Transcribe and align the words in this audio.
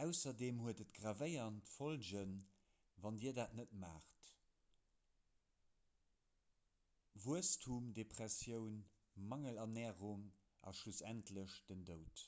ausserdeem 0.00 0.58
huet 0.64 0.80
et 0.82 0.90
gravéierend 0.98 1.70
follgen 1.70 2.34
wann 3.06 3.16
dir 3.24 3.32
dat 3.38 3.56
net 3.60 3.72
maacht 3.84 4.30
wuesstemdepressioun 7.24 8.76
mangelernärung 9.32 10.24
a 10.72 10.76
schlussendlech 10.82 11.58
den 11.72 11.82
doud 11.90 12.24